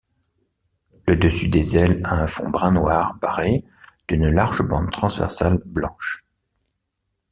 [1.05, 3.63] Le dessus des ailes a un fond brun-noir barré
[4.07, 6.25] d'une large bande transversale blanche.